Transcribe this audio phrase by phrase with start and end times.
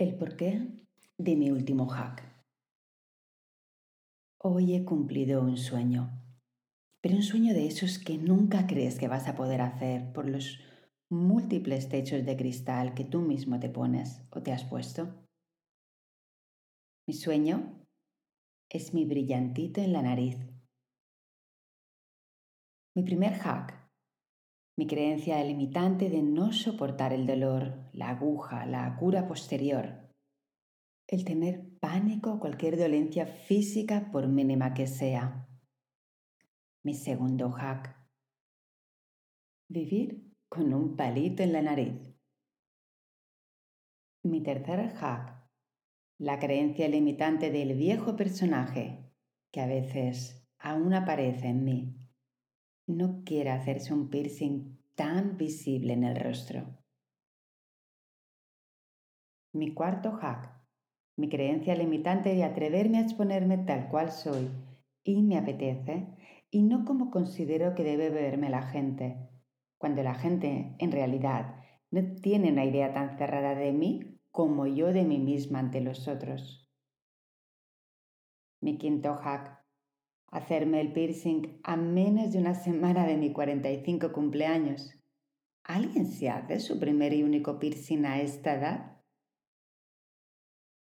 [0.00, 0.66] El porqué
[1.18, 2.22] de mi último hack.
[4.38, 6.24] Hoy he cumplido un sueño,
[7.02, 10.58] pero un sueño de esos que nunca crees que vas a poder hacer por los
[11.10, 15.22] múltiples techos de cristal que tú mismo te pones o te has puesto.
[17.06, 17.86] Mi sueño
[18.70, 20.38] es mi brillantito en la nariz.
[22.94, 23.79] Mi primer hack
[24.80, 30.08] mi creencia limitante de no soportar el dolor, la aguja, la cura posterior,
[31.06, 35.46] el tener pánico o cualquier dolencia física por mínima que sea.
[36.82, 37.94] Mi segundo hack,
[39.68, 42.16] vivir con un palito en la nariz.
[44.22, 45.46] Mi tercer hack,
[46.16, 49.12] la creencia limitante del viejo personaje
[49.52, 51.99] que a veces aún aparece en mí
[52.90, 56.78] no quiere hacerse un piercing tan visible en el rostro.
[59.52, 60.60] Mi cuarto hack,
[61.16, 64.48] mi creencia limitante de atreverme a exponerme tal cual soy
[65.02, 66.06] y me apetece
[66.50, 69.28] y no como considero que debe verme la gente,
[69.78, 71.56] cuando la gente en realidad
[71.90, 76.06] no tiene una idea tan cerrada de mí como yo de mí misma ante los
[76.06, 76.70] otros.
[78.60, 79.59] Mi quinto hack,
[80.30, 84.94] hacerme el piercing a menos de una semana de mi 45 cumpleaños.
[85.64, 89.02] ¿Alguien se hace su primer y único piercing a esta edad?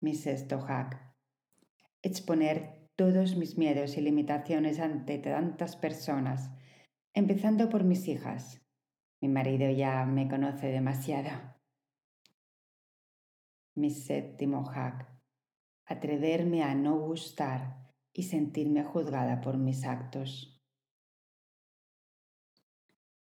[0.02, 0.98] Mi sexto hack.
[2.02, 6.52] Exponer todos mis miedos y limitaciones ante tantas personas,
[7.14, 8.62] empezando por mis hijas.
[9.22, 11.30] Mi marido ya me conoce demasiado.
[13.76, 15.10] Mi séptimo hack.
[15.86, 20.60] Atreverme a no gustar y sentirme juzgada por mis actos.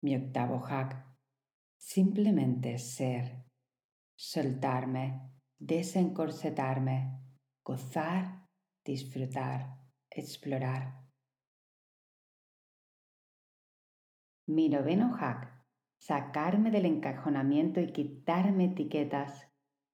[0.02, 1.06] Mi octavo hack,
[1.76, 3.44] simplemente ser,
[4.16, 7.20] soltarme, desencorsetarme,
[7.62, 8.48] gozar,
[8.84, 9.78] disfrutar,
[10.10, 11.04] explorar.
[14.46, 15.62] Mi noveno hack,
[15.98, 19.46] sacarme del encajonamiento y quitarme etiquetas,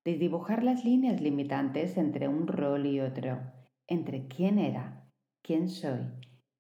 [0.05, 3.56] desdibujar las líneas limitantes entre un rol y otro
[3.89, 5.09] entre quién era,
[5.43, 6.13] quién soy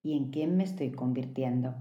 [0.03, 1.75] y en quién me estoy convirtiendo.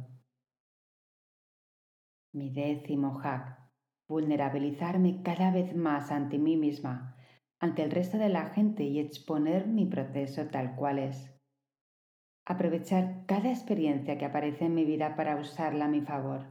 [2.34, 3.60] Mi décimo hack,
[4.08, 7.16] vulnerabilizarme cada vez más ante mí misma,
[7.60, 11.32] ante el resto de la gente y exponer mi proceso tal cual es.
[12.46, 16.46] Aprovechar cada experiencia que aparece en mi vida para usarla a mi favor.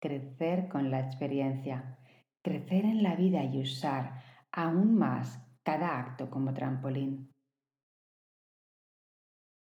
[0.00, 1.98] Crecer con la experiencia,
[2.42, 4.22] crecer en la vida y usar
[4.52, 7.35] aún más cada acto como trampolín.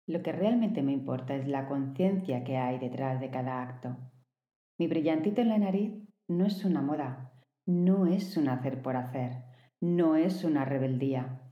[0.06, 3.96] Lo que realmente me importa es la conciencia que hay detrás de cada acto.
[4.78, 5.92] Mi brillantito en la nariz
[6.28, 7.32] no es una moda,
[7.66, 9.44] no es un hacer por hacer,
[9.80, 11.42] no es una rebeldía,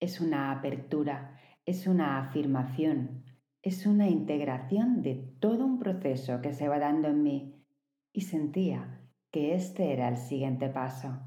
[0.00, 3.24] es una apertura, es una afirmación,
[3.62, 7.64] es una integración de todo un proceso que se va dando en mí
[8.12, 9.00] y sentía
[9.30, 11.20] que este era el siguiente paso.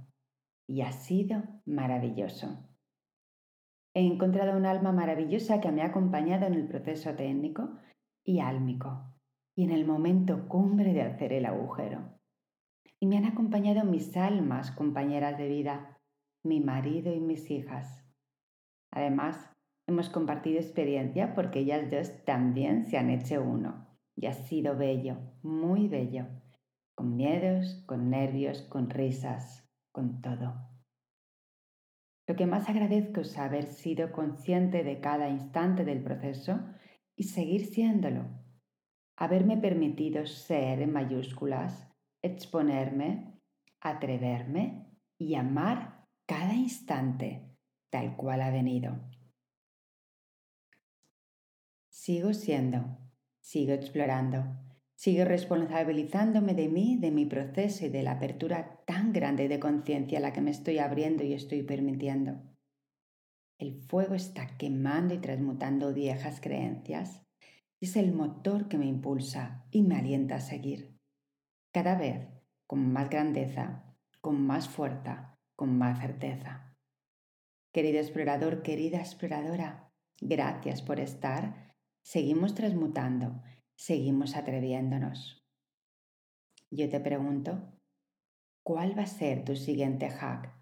[0.67, 2.66] Y ha sido maravilloso.
[3.97, 7.79] He encontrado un alma maravillosa que me ha acompañado en el proceso técnico
[8.23, 9.15] y álmico
[9.55, 12.19] y en el momento cumbre de hacer el agujero.
[12.99, 15.97] Y me han acompañado mis almas compañeras de vida,
[16.43, 18.05] mi marido y mis hijas.
[18.91, 19.49] Además,
[19.87, 23.87] hemos compartido experiencia porque ellas dos también se han hecho uno.
[24.15, 26.27] Y ha sido bello, muy bello,
[26.93, 30.76] con miedos, con nervios, con risas, con todo.
[32.27, 36.59] Lo que más agradezco es haber sido consciente de cada instante del proceso
[37.15, 38.27] y seguir siéndolo.
[39.15, 41.89] Haberme permitido ser en mayúsculas,
[42.21, 43.39] exponerme,
[43.79, 47.55] atreverme y amar cada instante
[47.89, 48.99] tal cual ha venido.
[51.89, 52.97] Sigo siendo,
[53.39, 54.66] sigo explorando,
[54.97, 60.17] Sigue responsabilizándome de mí, de mi proceso y de la apertura tan grande de conciencia
[60.17, 62.41] a la que me estoy abriendo y estoy permitiendo.
[63.59, 67.21] El fuego está quemando y transmutando viejas creencias
[67.79, 70.97] es el motor que me impulsa y me alienta a seguir.
[71.71, 72.27] Cada vez
[72.65, 76.75] con más grandeza, con más fuerza, con más certeza.
[77.71, 81.75] Querido explorador, querida exploradora, gracias por estar.
[82.01, 83.43] Seguimos transmutando
[83.77, 85.47] seguimos atreviéndonos.
[86.69, 87.79] Yo te pregunto,
[88.63, 90.53] ¿cuál va a ser tu siguiente hack?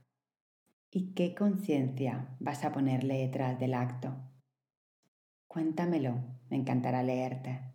[0.92, 4.16] ¿Y qué conciencia vas a ponerle detrás del acto?
[5.48, 7.74] Cuéntamelo, me encantará leerte.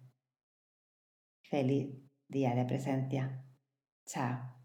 [1.42, 1.88] Feliz
[2.28, 3.44] día de presencia.
[4.06, 4.59] Chao.